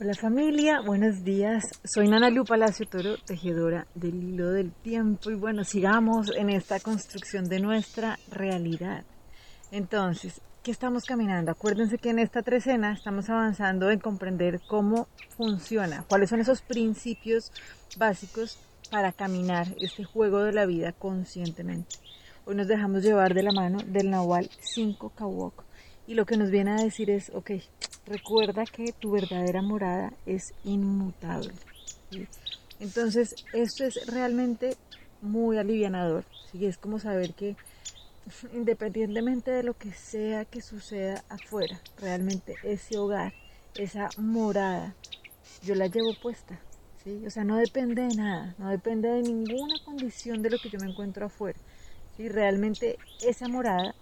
Hola 0.00 0.14
familia, 0.14 0.80
buenos 0.80 1.22
días. 1.22 1.62
Soy 1.84 2.08
Nana 2.08 2.28
Lu 2.28 2.44
Palacio 2.44 2.84
Toro, 2.84 3.16
tejedora 3.16 3.86
del 3.94 4.24
hilo 4.24 4.50
del 4.50 4.72
tiempo 4.72 5.30
y 5.30 5.36
bueno, 5.36 5.62
sigamos 5.62 6.32
en 6.36 6.50
esta 6.50 6.80
construcción 6.80 7.48
de 7.48 7.60
nuestra 7.60 8.18
realidad. 8.28 9.04
Entonces, 9.70 10.40
¿qué 10.64 10.72
estamos 10.72 11.04
caminando? 11.04 11.52
Acuérdense 11.52 11.98
que 11.98 12.10
en 12.10 12.18
esta 12.18 12.42
trecena 12.42 12.92
estamos 12.92 13.30
avanzando 13.30 13.88
en 13.88 14.00
comprender 14.00 14.60
cómo 14.66 15.06
funciona, 15.36 16.04
cuáles 16.08 16.28
son 16.28 16.40
esos 16.40 16.60
principios 16.60 17.52
básicos 17.96 18.58
para 18.90 19.12
caminar 19.12 19.68
este 19.78 20.02
juego 20.02 20.42
de 20.42 20.54
la 20.54 20.66
vida 20.66 20.90
conscientemente. 20.90 21.98
Hoy 22.46 22.56
nos 22.56 22.66
dejamos 22.66 23.04
llevar 23.04 23.32
de 23.32 23.44
la 23.44 23.52
mano 23.52 23.78
del 23.86 24.10
Nahual 24.10 24.50
5 24.58 25.10
Kawok 25.10 25.62
y 26.08 26.14
lo 26.14 26.26
que 26.26 26.36
nos 26.36 26.50
viene 26.50 26.72
a 26.72 26.82
decir 26.82 27.10
es, 27.10 27.30
ok, 27.32 27.52
recuerda 28.06 28.64
que 28.64 28.92
tu 28.92 29.12
verdadera 29.12 29.62
morada 29.62 30.12
es 30.26 30.52
inmutable. 30.64 31.52
Entonces, 32.80 33.34
esto 33.52 33.84
es 33.84 34.06
realmente 34.06 34.76
muy 35.20 35.58
alivianador. 35.58 36.24
Es 36.52 36.78
como 36.78 36.98
saber 36.98 37.34
que 37.34 37.56
independientemente 38.54 39.50
de 39.50 39.62
lo 39.62 39.74
que 39.74 39.92
sea 39.92 40.44
que 40.44 40.60
suceda 40.60 41.24
afuera, 41.28 41.80
realmente 41.98 42.56
ese 42.62 42.98
hogar, 42.98 43.32
esa 43.76 44.08
morada, 44.16 44.94
yo 45.62 45.74
la 45.74 45.86
llevo 45.86 46.14
puesta. 46.22 46.58
O 47.26 47.30
sea, 47.30 47.44
no 47.44 47.56
depende 47.56 48.00
de 48.00 48.16
nada, 48.16 48.54
no 48.56 48.70
depende 48.70 49.08
de 49.08 49.22
ninguna 49.22 49.74
condición 49.84 50.40
de 50.40 50.48
lo 50.48 50.58
que 50.58 50.70
yo 50.70 50.78
me 50.78 50.90
encuentro 50.90 51.26
afuera. 51.26 51.58
¿Sí? 52.16 52.28
Realmente 52.28 52.98
esa 53.22 53.48
morada 53.48 53.94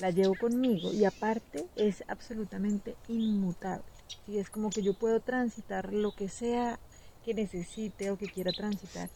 la 0.00 0.10
llevo 0.10 0.34
conmigo 0.34 0.92
y 0.92 1.04
aparte 1.04 1.66
es 1.76 2.04
absolutamente 2.08 2.96
inmutable. 3.08 3.84
¿sí? 4.26 4.38
Es 4.38 4.50
como 4.50 4.70
que 4.70 4.82
yo 4.82 4.94
puedo 4.94 5.20
transitar 5.20 5.92
lo 5.92 6.12
que 6.12 6.28
sea 6.28 6.78
que 7.24 7.34
necesite 7.34 8.10
o 8.10 8.16
que 8.16 8.26
quiera 8.26 8.52
transitar, 8.52 9.10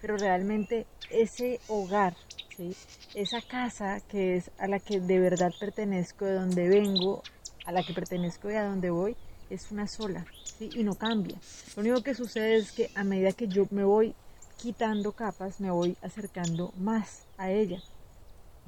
pero 0.00 0.16
realmente 0.16 0.86
ese 1.10 1.60
hogar, 1.68 2.16
¿sí? 2.56 2.74
esa 3.14 3.42
casa 3.42 4.00
que 4.00 4.36
es 4.36 4.50
a 4.58 4.68
la 4.68 4.78
que 4.78 5.00
de 5.00 5.18
verdad 5.18 5.52
pertenezco, 5.58 6.24
de 6.24 6.34
donde 6.34 6.68
vengo, 6.68 7.22
a 7.66 7.72
la 7.72 7.82
que 7.82 7.92
pertenezco 7.92 8.50
y 8.50 8.54
a 8.54 8.64
donde 8.64 8.90
voy, 8.90 9.16
es 9.50 9.70
una 9.70 9.86
sola 9.86 10.24
¿sí? 10.58 10.70
y 10.72 10.82
no 10.82 10.94
cambia. 10.94 11.38
Lo 11.76 11.82
único 11.82 12.02
que 12.02 12.14
sucede 12.14 12.56
es 12.56 12.72
que 12.72 12.90
a 12.94 13.04
medida 13.04 13.32
que 13.32 13.48
yo 13.48 13.66
me 13.70 13.84
voy 13.84 14.14
quitando 14.56 15.12
capas, 15.12 15.60
me 15.60 15.70
voy 15.70 15.96
acercando 16.02 16.72
más 16.78 17.22
a 17.36 17.50
ella. 17.50 17.82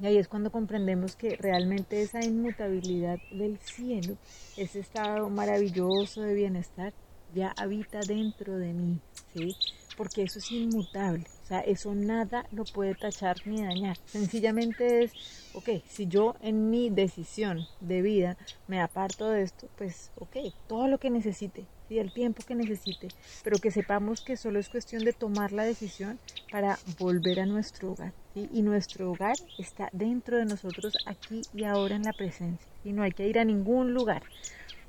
Y 0.01 0.07
ahí 0.07 0.17
es 0.17 0.27
cuando 0.27 0.51
comprendemos 0.51 1.15
que 1.15 1.35
realmente 1.35 2.01
esa 2.01 2.25
inmutabilidad 2.25 3.19
del 3.31 3.59
cielo, 3.59 4.17
ese 4.57 4.79
estado 4.79 5.29
maravilloso 5.29 6.21
de 6.21 6.33
bienestar, 6.33 6.91
ya 7.35 7.53
habita 7.55 7.99
dentro 7.99 8.57
de 8.57 8.73
mí, 8.73 8.99
¿sí? 9.33 9.55
Porque 9.95 10.23
eso 10.23 10.39
es 10.39 10.51
inmutable, 10.51 11.25
o 11.43 11.45
sea, 11.45 11.59
eso 11.59 11.93
nada 11.93 12.47
lo 12.51 12.63
puede 12.63 12.95
tachar 12.95 13.45
ni 13.45 13.61
dañar. 13.61 13.97
Sencillamente 14.05 15.03
es, 15.03 15.11
ok, 15.53 15.69
si 15.87 16.07
yo 16.07 16.35
en 16.41 16.71
mi 16.71 16.89
decisión 16.89 17.67
de 17.79 18.01
vida 18.01 18.37
me 18.67 18.81
aparto 18.81 19.29
de 19.29 19.43
esto, 19.43 19.69
pues, 19.77 20.11
ok, 20.17 20.37
todo 20.67 20.87
lo 20.87 20.97
que 20.97 21.11
necesite, 21.11 21.67
¿sí? 21.91 21.99
el 21.99 22.13
tiempo 22.13 22.41
que 22.47 22.55
necesite, 22.55 23.09
pero 23.43 23.57
que 23.57 23.69
sepamos 23.69 24.21
que 24.21 24.37
solo 24.37 24.59
es 24.59 24.69
cuestión 24.69 25.03
de 25.03 25.11
tomar 25.11 25.51
la 25.51 25.63
decisión 25.63 26.19
para 26.49 26.79
volver 26.97 27.41
a 27.41 27.45
nuestro 27.45 27.91
hogar. 27.91 28.13
Y 28.33 28.61
nuestro 28.61 29.11
hogar 29.11 29.35
está 29.59 29.89
dentro 29.91 30.37
de 30.37 30.45
nosotros 30.45 30.97
aquí 31.05 31.41
y 31.53 31.65
ahora 31.65 31.97
en 31.97 32.03
la 32.03 32.13
presencia. 32.13 32.65
Y 32.85 32.93
no 32.93 33.03
hay 33.03 33.11
que 33.11 33.27
ir 33.27 33.37
a 33.37 33.43
ningún 33.43 33.93
lugar. 33.93 34.23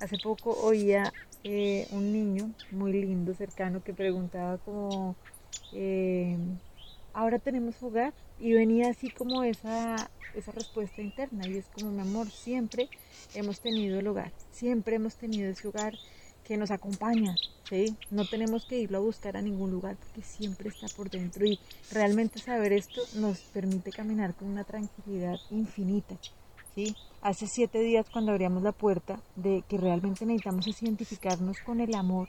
Hace 0.01 0.17
poco 0.23 0.51
oía 0.51 1.13
eh, 1.43 1.89
un 1.91 2.13
niño 2.13 2.53
muy 2.71 2.93
lindo, 2.93 3.35
cercano, 3.35 3.83
que 3.83 3.93
preguntaba 3.93 4.59
como, 4.59 5.17
eh, 5.73 6.37
ahora 7.13 7.41
tenemos 7.41 7.83
hogar. 7.83 8.13
Y 8.39 8.53
venía 8.53 8.91
así 8.91 9.11
como 9.11 9.43
esa, 9.43 10.09
esa 10.37 10.53
respuesta 10.53 11.03
interna. 11.03 11.49
Y 11.49 11.57
es 11.57 11.67
como, 11.67 11.91
mi 11.91 12.01
amor, 12.01 12.31
siempre 12.31 12.89
hemos 13.35 13.59
tenido 13.59 13.99
el 13.99 14.07
hogar. 14.07 14.31
Siempre 14.53 14.95
hemos 14.97 15.17
tenido 15.17 15.51
ese 15.51 15.67
hogar 15.67 15.95
que 16.45 16.57
nos 16.57 16.71
acompaña, 16.71 17.35
¿sí? 17.69 17.97
No 18.11 18.25
tenemos 18.27 18.65
que 18.65 18.79
irlo 18.79 18.99
a 18.99 19.01
buscar 19.01 19.37
a 19.37 19.43
ningún 19.43 19.71
lugar 19.71 19.97
porque 19.97 20.23
siempre 20.23 20.69
está 20.69 20.87
por 20.97 21.11
dentro 21.11 21.45
y 21.47 21.59
realmente 21.91 22.39
saber 22.39 22.73
esto 22.73 23.01
nos 23.15 23.39
permite 23.41 23.91
caminar 23.91 24.35
con 24.35 24.49
una 24.49 24.65
tranquilidad 24.65 25.37
infinita, 25.51 26.17
¿sí? 26.75 26.97
Hace 27.21 27.47
siete 27.47 27.81
días 27.81 28.07
cuando 28.13 28.33
abríamos 28.33 28.63
la 28.63 28.73
puerta 28.73 29.21
de 29.37 29.63
que 29.69 29.79
realmente 29.79 30.27
necesitamos 30.27 30.67
identificarnos 30.83 31.59
con 31.65 31.81
el 31.81 31.95
amor 31.95 32.29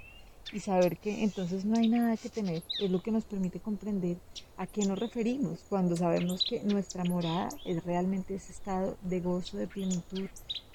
y 0.51 0.59
saber 0.59 0.97
que 0.97 1.24
entonces 1.24 1.66
no 1.66 1.78
hay 1.78 1.88
nada 1.88 2.18
que 2.18 2.30
temer, 2.30 2.63
es 2.80 2.91
lo 2.91 3.01
que 3.01 3.12
nos 3.12 3.24
permite 3.24 3.59
comprender 3.59 4.18
a 4.57 4.68
qué 4.68 4.85
nos 4.85 5.00
referimos 5.00 5.63
cuando 5.69 5.95
sabemos 5.95 6.44
que 6.47 6.62
nuestra 6.63 7.03
morada 7.03 7.50
es 7.66 7.84
realmente 7.84 8.35
ese 8.35 8.51
estado 8.51 8.97
de 9.01 9.19
gozo, 9.22 9.57
de 9.57 9.68
plenitud, 9.68 10.28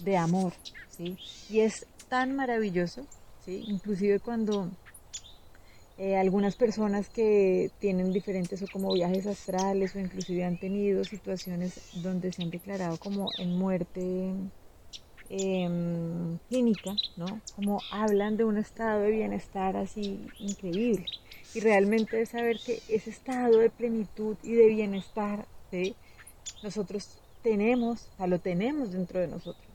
de 0.03 0.17
amor, 0.17 0.53
¿sí? 0.97 1.17
Y 1.49 1.61
es 1.61 1.87
tan 2.09 2.35
maravilloso 2.35 3.07
Inclusive 3.53 4.21
cuando 4.21 4.71
eh, 5.97 6.17
algunas 6.17 6.55
personas 6.55 7.09
que 7.09 7.73
tienen 7.81 8.13
diferentes 8.13 8.63
o 8.63 8.67
como 8.73 8.93
viajes 8.93 9.27
astrales 9.27 9.97
o 9.97 9.99
inclusive 9.99 10.45
han 10.45 10.57
tenido 10.57 11.03
situaciones 11.03 11.81
donde 11.95 12.33
se 12.33 12.43
han 12.43 12.51
declarado 12.51 12.99
como 12.99 13.31
en 13.39 13.59
muerte 13.59 14.33
em, 15.29 16.39
clínica, 16.49 16.95
¿no? 17.17 17.41
Como 17.57 17.81
hablan 17.91 18.37
de 18.37 18.45
un 18.45 18.59
estado 18.59 19.01
de 19.01 19.11
bienestar 19.11 19.77
así 19.77 20.25
increíble. 20.39 21.05
Y 21.53 21.61
realmente 21.61 22.21
es 22.21 22.29
saber 22.29 22.61
que 22.65 22.81
ese 22.89 23.11
estado 23.11 23.59
de 23.59 23.71
plenitud 23.71 24.37
y 24.45 24.53
de 24.53 24.67
bienestar, 24.69 25.47
Nosotros 26.63 27.19
tenemos, 27.43 28.09
o 28.19 28.27
lo 28.27 28.39
tenemos 28.39 28.93
dentro 28.93 29.21
de 29.21 29.27
nosotros, 29.27 29.67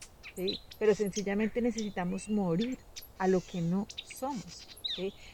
Pero 0.80 0.96
sencillamente 0.96 1.62
necesitamos 1.62 2.30
morir 2.30 2.78
a 3.18 3.28
lo 3.28 3.42
que 3.42 3.62
no 3.62 3.88
somos. 4.18 4.68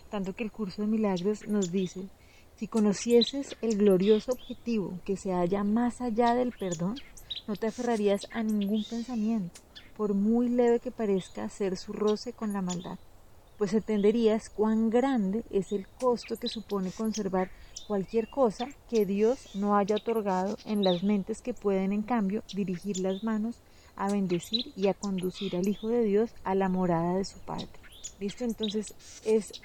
Tanto 0.09 0.33
que 0.33 0.43
el 0.43 0.51
curso 0.51 0.81
de 0.81 0.87
milagros 0.87 1.47
nos 1.47 1.71
dice, 1.71 2.07
si 2.55 2.67
conocieses 2.67 3.55
el 3.61 3.77
glorioso 3.77 4.31
objetivo 4.31 4.99
que 5.05 5.17
se 5.17 5.31
halla 5.31 5.63
más 5.63 6.01
allá 6.01 6.35
del 6.35 6.51
perdón, 6.51 6.95
no 7.47 7.55
te 7.55 7.67
aferrarías 7.67 8.27
a 8.31 8.43
ningún 8.43 8.83
pensamiento, 8.83 9.61
por 9.95 10.13
muy 10.13 10.49
leve 10.49 10.79
que 10.79 10.91
parezca 10.91 11.49
ser 11.49 11.77
su 11.77 11.93
roce 11.93 12.33
con 12.33 12.53
la 12.53 12.61
maldad, 12.61 12.99
pues 13.57 13.73
entenderías 13.73 14.49
cuán 14.49 14.89
grande 14.89 15.43
es 15.49 15.71
el 15.71 15.87
costo 15.87 16.37
que 16.37 16.47
supone 16.47 16.91
conservar 16.91 17.49
cualquier 17.87 18.29
cosa 18.29 18.67
que 18.89 19.05
Dios 19.05 19.55
no 19.55 19.75
haya 19.75 19.95
otorgado 19.95 20.57
en 20.65 20.83
las 20.83 21.03
mentes 21.03 21.41
que 21.41 21.53
pueden 21.53 21.91
en 21.91 22.03
cambio 22.03 22.43
dirigir 22.53 22.99
las 22.99 23.23
manos 23.23 23.55
a 23.99 24.09
bendecir 24.09 24.73
y 24.75 24.87
a 24.87 24.95
conducir 24.95 25.55
al 25.55 25.67
Hijo 25.67 25.89
de 25.89 26.03
Dios 26.03 26.31
a 26.43 26.55
la 26.55 26.69
morada 26.69 27.15
de 27.15 27.25
su 27.25 27.37
Padre. 27.39 27.67
¿Listo? 28.19 28.43
Entonces 28.43 28.95
es 29.25 29.61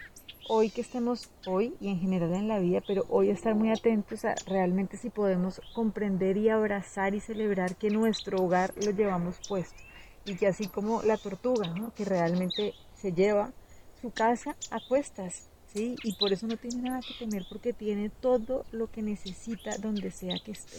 hoy 0.48 0.68
que 0.68 0.82
estemos 0.82 1.30
hoy 1.46 1.74
y 1.80 1.88
en 1.88 2.00
general 2.00 2.34
en 2.34 2.48
la 2.48 2.58
vida, 2.58 2.82
pero 2.86 3.06
hoy 3.08 3.30
estar 3.30 3.54
muy 3.54 3.70
atentos 3.70 4.24
a 4.24 4.34
realmente 4.46 4.98
si 4.98 5.08
podemos 5.08 5.62
comprender 5.74 6.36
y 6.36 6.50
abrazar 6.50 7.14
y 7.14 7.20
celebrar 7.20 7.76
que 7.76 7.88
nuestro 7.90 8.42
hogar 8.42 8.74
lo 8.84 8.90
llevamos 8.90 9.36
puesto 9.48 9.80
y 10.26 10.36
que 10.36 10.46
así 10.46 10.68
como 10.68 11.02
la 11.02 11.16
tortuga, 11.16 11.72
que 11.96 12.04
realmente 12.04 12.74
se 12.94 13.12
lleva 13.12 13.52
su 14.00 14.10
casa 14.10 14.56
a 14.70 14.80
cuestas, 14.86 15.48
¿sí? 15.74 15.96
Y 16.02 16.14
por 16.14 16.32
eso 16.32 16.46
no 16.46 16.56
tiene 16.56 16.88
nada 16.88 17.00
que 17.00 17.14
temer 17.18 17.44
porque 17.48 17.72
tiene 17.72 18.08
todo 18.08 18.64
lo 18.72 18.90
que 18.90 19.02
necesita 19.02 19.76
donde 19.78 20.10
sea 20.10 20.38
que 20.38 20.52
esté. 20.52 20.78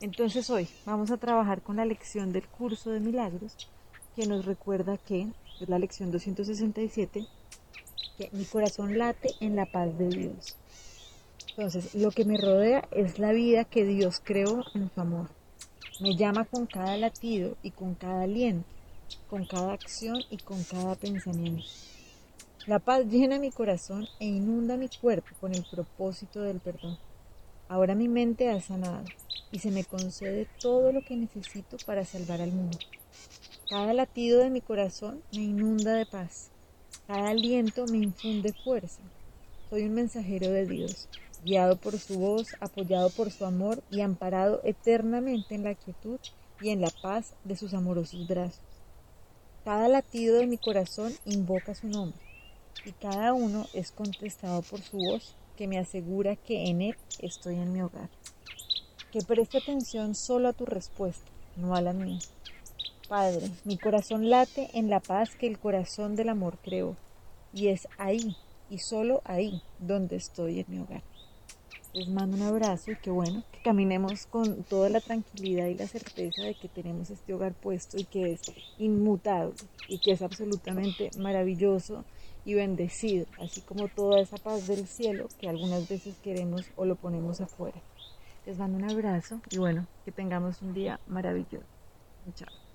Entonces 0.00 0.50
hoy 0.50 0.68
vamos 0.84 1.10
a 1.10 1.16
trabajar 1.16 1.62
con 1.62 1.76
la 1.76 1.86
lección 1.86 2.32
del 2.32 2.46
curso 2.46 2.90
de 2.90 3.00
milagros 3.00 3.56
que 4.14 4.26
nos 4.26 4.44
recuerda 4.44 4.98
que, 4.98 5.28
es 5.60 5.68
la 5.68 5.78
lección 5.78 6.10
267, 6.10 7.26
que 8.18 8.28
mi 8.32 8.44
corazón 8.44 8.98
late 8.98 9.30
en 9.40 9.56
la 9.56 9.66
paz 9.66 9.96
de 9.96 10.08
Dios. 10.08 10.56
Entonces, 11.50 11.94
lo 11.94 12.10
que 12.10 12.26
me 12.26 12.36
rodea 12.36 12.86
es 12.90 13.18
la 13.18 13.32
vida 13.32 13.64
que 13.64 13.84
Dios 13.84 14.20
creó 14.22 14.64
en 14.74 14.90
su 14.94 15.00
amor. 15.00 15.30
Me 16.00 16.14
llama 16.14 16.44
con 16.44 16.66
cada 16.66 16.98
latido 16.98 17.56
y 17.62 17.70
con 17.70 17.94
cada 17.94 18.24
aliento, 18.24 18.68
con 19.30 19.46
cada 19.46 19.72
acción 19.72 20.18
y 20.30 20.36
con 20.36 20.62
cada 20.64 20.94
pensamiento. 20.96 21.64
La 22.66 22.80
paz 22.80 23.06
llena 23.06 23.38
mi 23.38 23.52
corazón 23.52 24.08
e 24.18 24.26
inunda 24.26 24.76
mi 24.76 24.88
cuerpo 24.88 25.28
con 25.40 25.54
el 25.54 25.64
propósito 25.70 26.42
del 26.42 26.58
perdón. 26.58 26.98
Ahora 27.68 27.94
mi 27.94 28.08
mente 28.08 28.50
ha 28.50 28.60
sanado 28.60 29.04
y 29.52 29.60
se 29.60 29.70
me 29.70 29.84
concede 29.84 30.48
todo 30.60 30.90
lo 30.90 31.00
que 31.02 31.14
necesito 31.14 31.76
para 31.86 32.04
salvar 32.04 32.40
al 32.40 32.50
mundo. 32.50 32.76
Cada 33.70 33.92
latido 33.92 34.40
de 34.40 34.50
mi 34.50 34.60
corazón 34.60 35.22
me 35.32 35.42
inunda 35.42 35.92
de 35.92 36.06
paz. 36.06 36.50
Cada 37.06 37.28
aliento 37.28 37.86
me 37.86 37.98
infunde 37.98 38.52
fuerza. 38.64 39.00
Soy 39.70 39.84
un 39.84 39.94
mensajero 39.94 40.50
de 40.50 40.66
Dios, 40.66 41.08
guiado 41.44 41.76
por 41.76 41.96
su 42.00 42.18
voz, 42.18 42.48
apoyado 42.58 43.10
por 43.10 43.30
su 43.30 43.44
amor 43.44 43.80
y 43.92 44.00
amparado 44.00 44.60
eternamente 44.64 45.54
en 45.54 45.62
la 45.62 45.76
quietud 45.76 46.18
y 46.60 46.70
en 46.70 46.80
la 46.80 46.90
paz 47.00 47.34
de 47.44 47.54
sus 47.54 47.74
amorosos 47.74 48.26
brazos. 48.26 48.58
Cada 49.64 49.86
latido 49.86 50.38
de 50.38 50.48
mi 50.48 50.58
corazón 50.58 51.12
invoca 51.26 51.72
su 51.72 51.86
nombre. 51.86 52.26
Y 52.86 52.92
cada 52.92 53.32
uno 53.32 53.66
es 53.74 53.90
contestado 53.90 54.62
por 54.62 54.80
su 54.80 54.96
voz 54.98 55.34
que 55.56 55.66
me 55.66 55.78
asegura 55.78 56.36
que 56.36 56.66
en 56.66 56.82
él 56.82 56.96
estoy 57.18 57.56
en 57.56 57.72
mi 57.72 57.82
hogar. 57.82 58.08
Que 59.10 59.22
preste 59.22 59.58
atención 59.58 60.14
solo 60.14 60.48
a 60.48 60.52
tu 60.52 60.66
respuesta, 60.66 61.28
no 61.56 61.74
a 61.74 61.80
la 61.80 61.92
mía. 61.92 62.20
Padre, 63.08 63.50
mi 63.64 63.76
corazón 63.76 64.30
late 64.30 64.70
en 64.74 64.88
la 64.88 65.00
paz 65.00 65.34
que 65.34 65.48
el 65.48 65.58
corazón 65.58 66.14
del 66.14 66.28
amor 66.28 66.58
creó, 66.62 66.96
y 67.52 67.68
es 67.68 67.88
ahí, 67.98 68.36
y 68.70 68.78
solo 68.78 69.20
ahí, 69.24 69.62
donde 69.80 70.16
estoy 70.16 70.60
en 70.60 70.66
mi 70.68 70.78
hogar. 70.78 71.02
Les 71.92 72.08
mando 72.08 72.36
un 72.36 72.42
abrazo 72.42 72.90
y 72.90 72.96
que 72.96 73.10
bueno, 73.10 73.42
que 73.52 73.62
caminemos 73.62 74.26
con 74.26 74.62
toda 74.64 74.90
la 74.90 75.00
tranquilidad 75.00 75.66
y 75.66 75.74
la 75.74 75.88
certeza 75.88 76.42
de 76.42 76.54
que 76.54 76.68
tenemos 76.68 77.10
este 77.10 77.32
hogar 77.32 77.54
puesto 77.54 77.96
y 77.96 78.04
que 78.04 78.32
es 78.32 78.42
inmutable 78.78 79.54
y 79.88 79.98
que 79.98 80.12
es 80.12 80.20
absolutamente 80.20 81.10
maravilloso 81.18 82.04
y 82.46 82.54
bendecido, 82.54 83.26
así 83.38 83.60
como 83.60 83.88
toda 83.88 84.20
esa 84.20 84.38
paz 84.38 84.68
del 84.68 84.86
cielo 84.86 85.28
que 85.38 85.48
algunas 85.48 85.88
veces 85.88 86.16
queremos 86.20 86.70
o 86.76 86.86
lo 86.86 86.94
ponemos 86.96 87.40
afuera. 87.40 87.82
Les 88.46 88.56
mando 88.56 88.78
un 88.78 88.84
abrazo 88.84 89.42
y 89.50 89.58
bueno, 89.58 89.88
que 90.04 90.12
tengamos 90.12 90.62
un 90.62 90.72
día 90.72 91.00
maravilloso. 91.06 91.66
Chao. 92.34 92.65